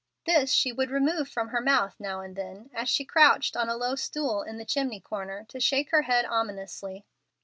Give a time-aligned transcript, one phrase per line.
[0.25, 3.77] This she would remove from her mouth now and then, as she crouched on a
[3.77, 7.05] low stool in the chimney corner, to shake her head ominously.